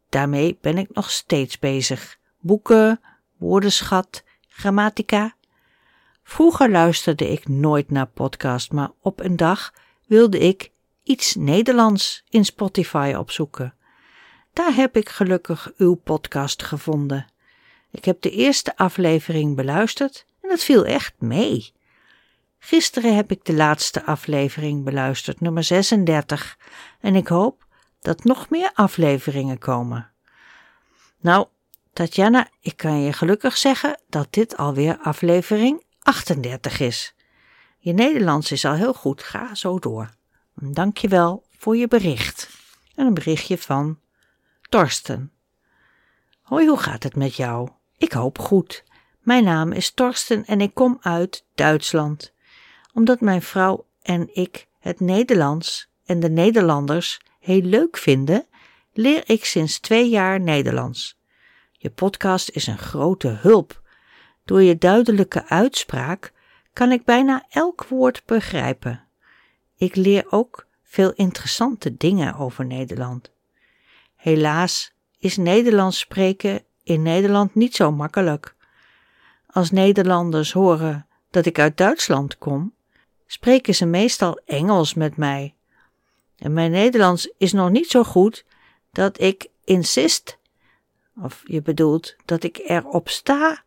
[0.09, 2.19] Daarmee ben ik nog steeds bezig.
[2.39, 3.01] Boeken,
[3.37, 5.34] woordenschat, grammatica.
[6.27, 9.73] Vroeger luisterde ik nooit naar podcast, maar op een dag
[10.07, 10.71] wilde ik
[11.03, 13.73] iets Nederlands in Spotify opzoeken.
[14.53, 17.25] Daar heb ik gelukkig uw podcast gevonden.
[17.91, 21.73] Ik heb de eerste aflevering beluisterd en het viel echt mee.
[22.59, 26.57] Gisteren heb ik de laatste aflevering beluisterd, nummer 36,
[26.99, 27.65] en ik hoop
[28.01, 30.11] dat nog meer afleveringen komen.
[31.19, 31.47] Nou,
[31.93, 37.15] Tatjana, ik kan je gelukkig zeggen dat dit alweer aflevering 38 is.
[37.77, 40.09] Je Nederlands is al heel goed, ga zo door.
[40.55, 42.49] Dank je wel voor je bericht.
[42.95, 43.99] En een berichtje van
[44.69, 45.31] Torsten.
[46.41, 47.69] Hoi, hoe gaat het met jou?
[47.97, 48.83] Ik hoop goed.
[49.19, 52.33] Mijn naam is Torsten en ik kom uit Duitsland.
[52.93, 58.45] Omdat mijn vrouw en ik het Nederlands en de Nederlanders heel leuk vinden,
[58.93, 61.19] leer ik sinds twee jaar Nederlands.
[61.71, 63.83] Je podcast is een grote hulp.
[64.45, 66.33] Door je duidelijke uitspraak
[66.73, 69.03] kan ik bijna elk woord begrijpen.
[69.77, 73.31] Ik leer ook veel interessante dingen over Nederland.
[74.15, 78.55] Helaas is Nederlands spreken in Nederland niet zo makkelijk.
[79.47, 82.73] Als Nederlanders horen dat ik uit Duitsland kom,
[83.27, 85.53] spreken ze meestal Engels met mij.
[86.37, 88.45] En mijn Nederlands is nog niet zo goed
[88.91, 90.37] dat ik insist,
[91.21, 93.63] of je bedoelt dat ik erop sta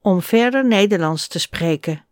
[0.00, 2.04] om verder Nederlands te spreken.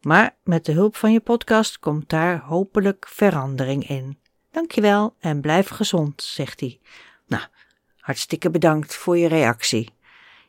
[0.00, 4.18] Maar met de hulp van je podcast komt daar hopelijk verandering in.
[4.50, 6.80] Dankjewel en blijf gezond, zegt hij.
[7.26, 7.42] Nou,
[7.96, 9.90] hartstikke bedankt voor je reactie.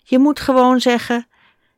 [0.03, 1.27] Je moet gewoon zeggen: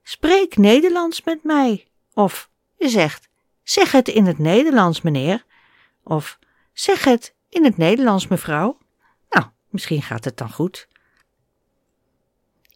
[0.03, 1.87] spreek Nederlands met mij.
[2.13, 3.29] Of je zegt:
[3.63, 5.45] zeg het in het Nederlands, meneer.
[6.03, 6.39] Of
[6.73, 8.77] zeg het in het Nederlands, mevrouw.
[9.29, 10.87] Nou, misschien gaat het dan goed.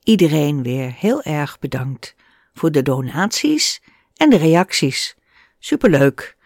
[0.07, 2.15] Iedereen weer heel erg bedankt
[2.53, 3.81] voor de donaties
[4.15, 5.15] en de reacties.
[5.59, 6.37] Superleuk.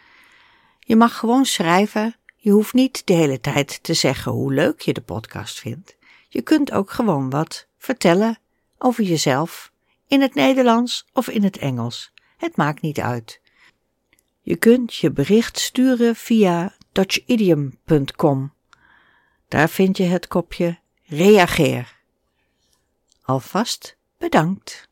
[0.80, 2.16] Je mag gewoon schrijven.
[2.36, 5.98] Je hoeft niet de hele tijd te zeggen hoe leuk je de podcast vindt.
[6.30, 8.40] Je kunt ook gewoon wat vertellen
[8.78, 9.72] over jezelf
[10.08, 12.14] in het Nederlands of in het Engels.
[12.38, 13.42] Het maakt niet uit.
[14.42, 18.54] Je kunt je bericht sturen via dutchidiom.com.
[19.48, 22.01] Daar vind je het kopje reageer.
[23.32, 24.90] Alvast bedankt.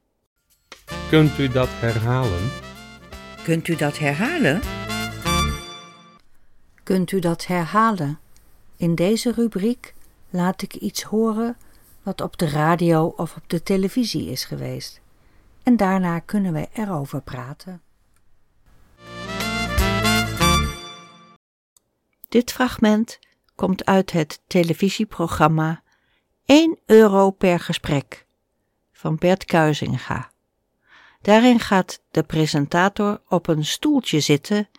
[1.09, 2.49] Kunt u dat herhalen?
[3.43, 4.61] Kunt u dat herhalen?
[6.83, 8.19] Kunt u dat herhalen?
[8.77, 9.93] In deze rubriek
[10.29, 11.57] laat ik iets horen
[12.03, 15.01] wat op de radio of op de televisie is geweest.
[15.63, 17.81] En daarna kunnen we erover praten.
[22.29, 23.19] Dit fragment
[23.55, 25.83] komt uit het televisieprogramma
[26.45, 28.27] 1 euro per gesprek
[28.99, 30.31] van Bert Kuizinga.
[31.21, 34.69] Daarin gaat de presentator op een stoeltje zitten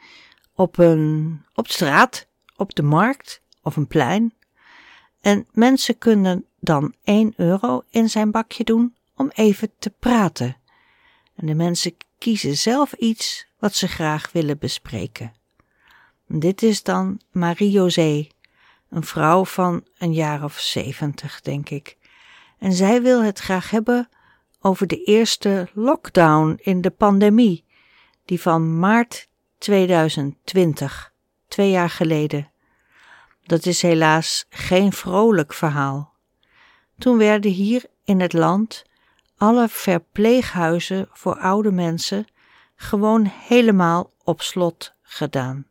[0.54, 4.35] op een op straat, op de markt of een plein.
[5.20, 10.56] En mensen kunnen dan 1 euro in zijn bakje doen om even te praten.
[11.37, 15.33] En de mensen kiezen zelf iets wat ze graag willen bespreken.
[16.26, 18.28] Dit is dan Marie-José,
[18.90, 21.98] een vrouw van een jaar of zeventig, denk ik.
[22.61, 24.09] En zij wil het graag hebben
[24.61, 27.64] over de eerste lockdown in de pandemie,
[28.25, 31.12] die van maart 2020,
[31.49, 32.51] twee jaar geleden.
[33.42, 36.12] Dat is helaas geen vrolijk verhaal.
[36.99, 38.85] Toen werden hier in het land
[39.37, 42.27] alle verpleeghuizen voor oude mensen
[42.77, 45.66] gewoon helemaal op slot gedaan.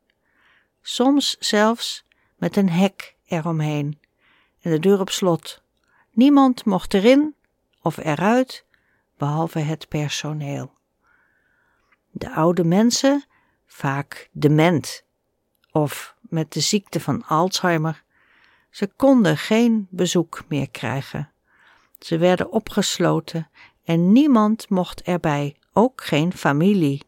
[0.81, 2.05] Soms zelfs
[2.37, 3.99] met een hek eromheen
[4.61, 5.61] en de deur op slot.
[6.19, 7.35] Niemand mocht erin
[7.81, 8.65] of eruit,
[9.17, 10.71] behalve het personeel.
[12.11, 13.23] De oude mensen,
[13.65, 15.03] vaak dement
[15.71, 18.03] of met de ziekte van Alzheimer,
[18.69, 21.31] ze konden geen bezoek meer krijgen.
[21.99, 23.49] Ze werden opgesloten
[23.83, 27.03] en niemand mocht erbij, ook geen familie.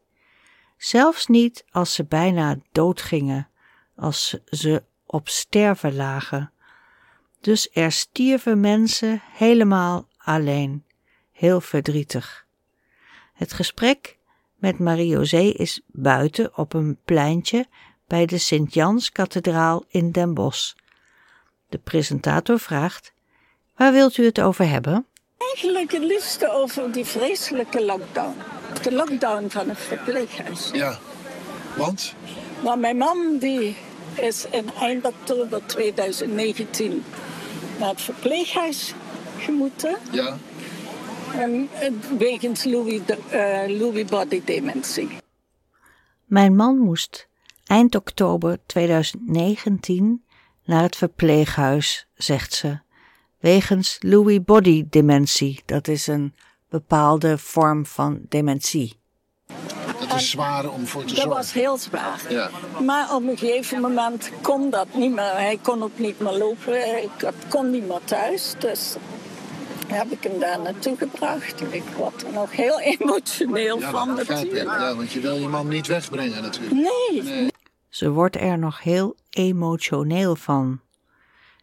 [0.77, 3.49] Zelfs niet als ze bijna doodgingen,
[3.95, 6.51] als ze op sterven lagen.
[7.41, 10.85] Dus er stierven mensen helemaal alleen.
[11.31, 12.45] Heel verdrietig.
[13.33, 14.17] Het gesprek
[14.55, 17.65] met Marie-José is buiten op een pleintje
[18.07, 20.73] bij de Sint-Jans-kathedraal in Den Bosch.
[21.69, 23.13] De presentator vraagt:
[23.75, 25.05] Waar wilt u het over hebben?
[25.37, 28.35] Eigenlijk het liefste over die vreselijke lockdown.
[28.81, 30.69] De lockdown van het verpleeghuis.
[30.73, 30.99] Ja,
[31.77, 32.13] want?
[32.63, 33.75] Maar mijn man die
[34.15, 37.03] is in eind oktober 2019
[37.81, 38.93] naar het verpleeghuis
[39.37, 39.97] gemoeten.
[40.11, 40.37] Ja.
[41.33, 41.69] En,
[42.17, 43.17] wegens Louis, de,
[43.67, 45.09] uh, Louis body dementie.
[46.25, 47.27] Mijn man moest
[47.65, 50.23] eind oktober 2019
[50.65, 52.79] naar het verpleeghuis, zegt ze,
[53.39, 55.61] wegens Lewy body dementie.
[55.65, 56.35] Dat is een
[56.69, 58.99] bepaalde vorm van dementie.
[60.19, 61.35] Zwaar om voor te dat zorgen.
[61.35, 62.21] Dat was heel zwaar.
[62.29, 62.49] Ja.
[62.83, 65.31] Maar op een gegeven moment kon dat niet meer.
[65.33, 67.03] Hij kon ook niet meer lopen.
[67.03, 68.53] Ik kon niet meer thuis.
[68.59, 68.95] Dus
[69.87, 71.61] heb ik hem daar naartoe gebracht.
[71.73, 74.51] Ik word er nog heel emotioneel ja, van dat begrijp ik.
[74.51, 74.79] natuurlijk.
[74.79, 76.73] Ja, want je wil je man niet wegbrengen natuurlijk.
[76.73, 77.23] Nee.
[77.23, 77.51] Nee.
[77.89, 80.81] Ze wordt er nog heel emotioneel van.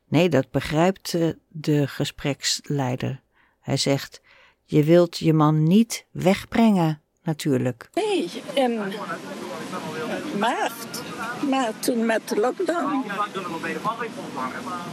[0.08, 3.22] Nee, dat begrijpt eh, de gespreksleider.
[3.60, 4.20] Hij zegt:
[4.64, 7.88] Je wilt je man niet wegbrengen, natuurlijk.
[7.94, 8.80] Nee, in
[10.38, 11.02] maart.
[11.50, 13.04] Maar toen met de lockdown.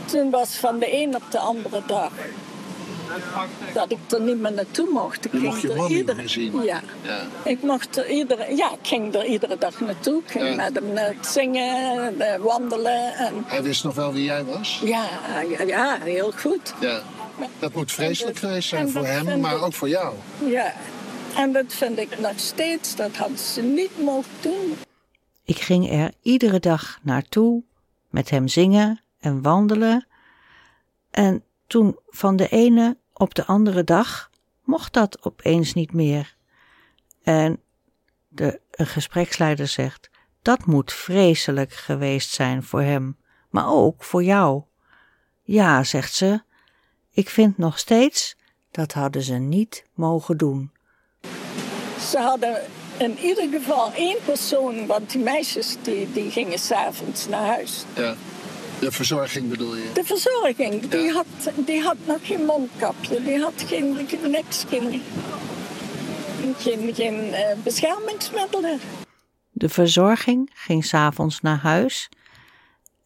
[0.06, 2.12] Toen was van de een op de andere dag
[3.74, 5.26] dat ik er niet meer naartoe mocht.
[5.26, 6.63] Ik mocht je er iedere- meer zien.
[6.63, 6.82] Ja.
[7.02, 7.19] Ja.
[7.43, 10.21] Ik mocht er iedere, ja, ik ging er iedere dag naartoe.
[10.26, 10.56] Ik ging Ja.
[10.56, 13.13] met hem naar het zingen, eh, wandelen.
[13.13, 14.82] En, Hij wist nog wel wie jij was?
[14.84, 15.04] ja,
[15.50, 16.74] ja, ja, heel goed.
[16.80, 17.00] Ja.
[17.60, 20.13] Dat moet vreselijk geweest zijn voor hem, maar ook voor jou.
[20.45, 20.74] Ja.
[21.36, 24.76] En dat vind ik nog steeds, dat hadden ze niet mogen doen.
[25.43, 27.63] Ik ging er iedere dag naartoe,
[28.10, 30.08] met hem zingen en wandelen.
[31.12, 34.29] En toen van de ene op de andere dag
[34.63, 36.36] mocht dat opeens niet meer.
[37.23, 37.62] En
[38.27, 40.10] de gespreksleider zegt:
[40.42, 43.17] Dat moet vreselijk geweest zijn voor hem,
[43.50, 44.63] maar ook voor jou.
[45.42, 46.42] Ja, zegt ze,
[47.12, 48.36] ik vind nog steeds
[48.71, 50.71] dat hadden ze niet mogen doen.
[52.10, 52.62] Ze hadden
[52.97, 57.85] in ieder geval één persoon, want die meisjes die, die gingen s'avonds naar huis.
[57.95, 58.15] Ja.
[58.79, 59.91] De verzorging bedoel je?
[59.93, 61.25] De verzorging, die, had,
[61.56, 65.01] die had nog geen mondkapje, die had geen, niks, geen,
[66.58, 68.79] geen, geen eh, beschermingsmiddelen.
[69.51, 72.10] De verzorging ging s'avonds naar huis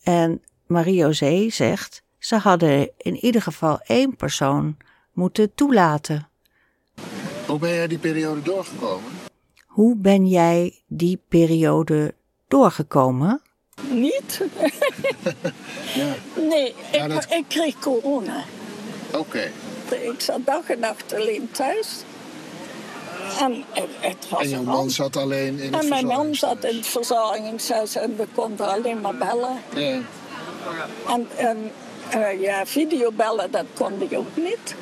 [0.04, 4.78] en Marie-José zegt ze hadden in ieder geval één persoon
[5.14, 6.29] moeten toelaten.
[7.50, 9.12] Hoe ben jij die periode doorgekomen?
[9.68, 12.14] Hoe ben jij die periode
[12.48, 13.42] doorgekomen?
[13.90, 14.42] Niet?
[15.96, 16.14] Ja.
[16.36, 18.44] Nee, Ja, ik, dat- ik kreeg corona.
[19.16, 19.52] Oké.
[19.90, 21.88] Ik zat dag en nacht alleen thuis.
[23.40, 26.64] En het, het was En jouw man zat alleen in het En mijn man zat
[26.64, 29.62] in het verzorgingshuis en we konden alleen maar bellen.
[29.76, 30.00] Ja.
[31.08, 31.72] En, en
[32.10, 34.76] Eh, ja, videobellen, dat kon ik ook niet.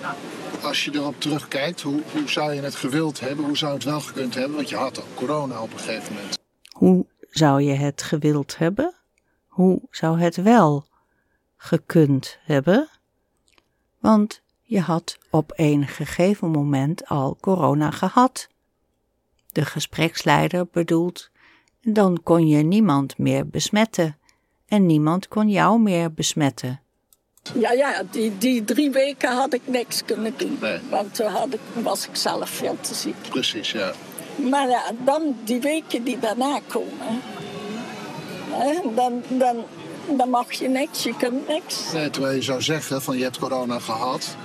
[0.61, 3.45] Als je erop terugkijkt, hoe, hoe zou je het gewild hebben?
[3.45, 4.55] Hoe zou het wel gekund hebben?
[4.55, 6.39] Want je had al corona op een gegeven moment.
[6.71, 8.93] Hoe zou je het gewild hebben?
[9.47, 10.87] Hoe zou het wel
[11.55, 12.89] gekund hebben?
[13.99, 18.47] Want je had op een gegeven moment al corona gehad.
[19.47, 21.31] De gespreksleider bedoelt,
[21.81, 24.17] dan kon je niemand meer besmetten
[24.65, 26.81] en niemand kon jou meer besmetten.
[27.55, 30.57] Ja, ja, die, die drie weken had ik niks kunnen doen.
[30.61, 30.79] Nee.
[30.89, 33.15] Want toen had ik, was ik zelf veel te ziek.
[33.29, 33.91] Precies, ja.
[34.35, 37.21] Maar ja, dan die weken die daarna komen,
[38.49, 39.65] hè, dan, dan,
[40.17, 41.91] dan mag je niks, je kunt niks.
[41.93, 44.35] Nee, terwijl je zou zeggen van je hebt corona gehad.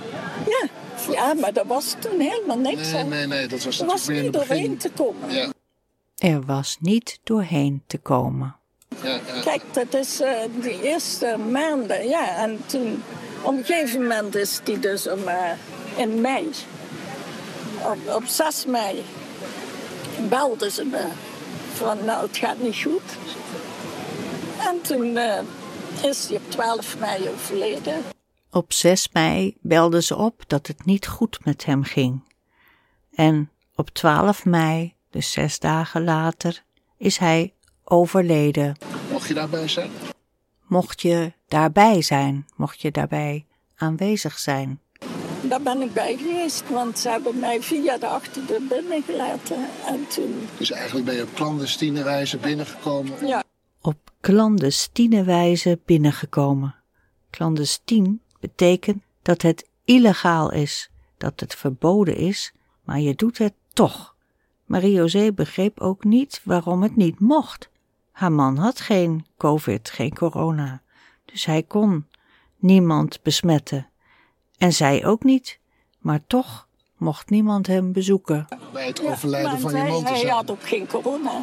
[0.47, 0.67] Ja,
[1.13, 2.91] ja maar dat was toen helemaal niks.
[2.91, 5.33] Nee, nee, nee, dat was Er was niet doorheen te komen.
[5.33, 5.47] Ja,
[6.17, 8.55] Er was niet doorheen te komen.
[9.43, 10.29] Kijk, dat is eh
[10.61, 12.35] die eerste maanden, ja.
[12.35, 13.03] En toen,
[13.41, 15.51] op een gegeven moment is die dus om, eh,
[15.95, 16.49] in mei,
[17.81, 19.03] op, op 6 mei,
[20.29, 21.07] belden ze me
[21.73, 23.17] van, nou, het gaat niet goed.
[24.59, 25.39] En toen eh,
[26.03, 28.03] is hij op 12 mei overleden.
[28.51, 32.23] Op 6 mei belden ze op dat het niet goed met hem ging.
[33.15, 36.63] En op 12 mei, dus zes dagen later,
[36.97, 37.53] is hij
[37.93, 38.75] overleden.
[39.11, 39.89] Mocht je daarbij zijn?
[40.67, 44.79] Mocht je daarbij zijn, mocht je daarbij aanwezig zijn.
[45.41, 49.57] Daar ben ik bij geweest, want ze hebben mij via de achterdeur binnengelaten.
[49.87, 53.27] En toen, Dus eigenlijk ben je op clandestine wijze binnengekomen.
[53.27, 53.43] ja,
[53.81, 56.75] Op clandestine wijze binnengekomen.
[57.29, 64.15] Clandestien betekent dat het illegaal is, dat het verboden is, maar je doet het toch.
[64.65, 67.69] Marie-José begreep ook niet waarom het niet mocht.
[68.13, 70.81] Haar man had geen COVID, geen corona,
[71.25, 72.07] dus hij kon
[72.57, 73.87] niemand besmetten.
[74.57, 75.59] En zij ook niet,
[75.99, 78.47] maar toch mocht niemand hem bezoeken.
[78.73, 80.33] Bij het overlijden van je hij, man hij zijn.
[80.33, 81.41] had ook geen corona.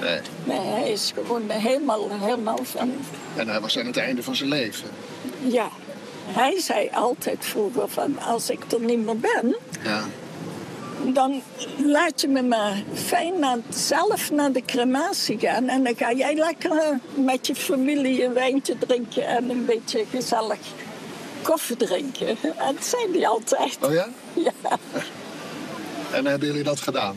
[0.00, 0.20] Nee.
[0.44, 2.90] Nee, hij is gewoon helemaal, helemaal van...
[3.36, 4.88] En hij was aan het einde van zijn leven.
[5.46, 5.68] Ja,
[6.26, 10.04] hij zei altijd vroeger van als ik er niet meer ben, Ja.
[11.04, 11.42] Dan
[11.84, 15.68] laat je me maar fijn naar, zelf naar de crematie gaan.
[15.68, 16.88] En dan ga jij lekker eh,
[17.24, 20.58] met je familie een wijntje drinken en een beetje gezellig
[21.42, 22.28] koffie drinken.
[22.28, 23.78] En dat zei hij altijd.
[23.82, 24.08] Oh ja?
[24.44, 24.52] Ja,
[26.16, 27.16] En hebben jullie dat gedaan?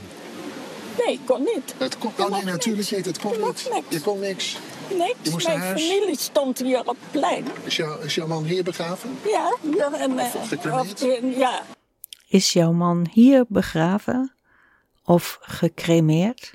[1.06, 1.74] nee, kon niet.
[1.78, 3.06] Het kon, mocht natuurlijk niet.
[3.06, 3.70] Het kon niet.
[3.74, 3.86] niks.
[3.90, 4.58] Je kon niks.
[4.90, 5.44] Niks.
[5.46, 5.82] Mijn huis?
[5.88, 7.46] familie stond hier op het plein.
[7.64, 9.18] Is, jou, is jouw man hier begraven?
[9.26, 11.04] Ja, hier eh, Of gecremeerd?
[11.04, 11.62] of in- ja,
[12.36, 14.34] Is jouw man hier begraven
[15.04, 16.54] of gecremeerd?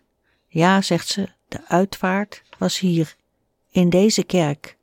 [0.49, 3.17] Ja, zegt ze, de uitvaart was hier,
[3.71, 4.77] in deze kerk.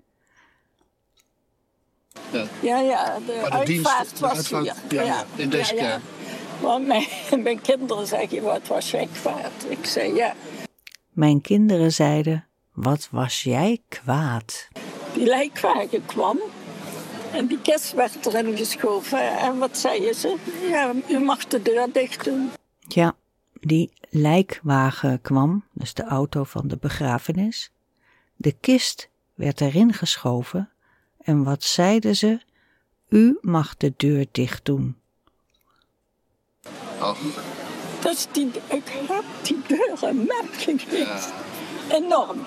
[2.32, 2.46] Ja.
[2.62, 5.00] Ja, ja, de, Maar de dienst- uitvaart de was uitvaart- hier.
[5.00, 6.02] ja, ja, in deze kerk.
[6.62, 7.06] Want mijn,
[7.44, 9.52] mijn kinderen zeggen, wat was jij kwaad?
[9.70, 10.36] Ik zei, ja,
[11.12, 14.68] Mijn kinderen zeiden, wat was jij kwaad?
[15.14, 16.40] die lijkwagen kwam.
[17.38, 19.38] En die kist werd erin geschoven.
[19.38, 20.36] En wat zeiden ze?
[20.70, 22.50] Ja, u mag de deur dicht doen.
[22.88, 23.16] Ja,
[23.60, 27.72] die lijkwagen kwam, dus de auto van de begrafenis.
[28.36, 30.70] De kist werd erin geschoven
[31.18, 32.40] en wat zeiden ze?
[33.10, 34.96] U mag de deur dicht doen.
[37.00, 37.18] Oh,
[38.02, 41.34] Dus die, ik heb die deur een map gegeven.
[41.92, 42.40] Enorm.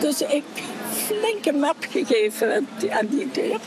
[0.00, 0.44] Dus ik
[0.90, 3.60] flinke map gegeven aan die deur.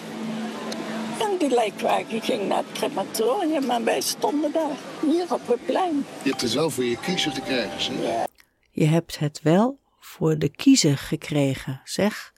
[1.48, 6.06] Die lijkwagen ging naar het crematorium en wij stonden daar, hier op het plein.
[6.24, 8.26] je hebt het wel voor je kiezer gekregen, zeg.
[8.72, 12.34] Je hebt het wel voor de kiezer gekregen, zeg.